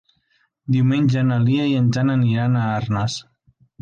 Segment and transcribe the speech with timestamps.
[0.75, 3.19] Diumenge na Lia i en Jan aniran a Arnes.